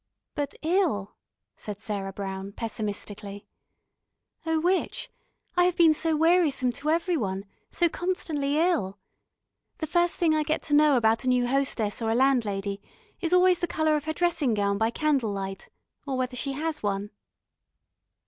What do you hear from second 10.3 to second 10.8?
I get to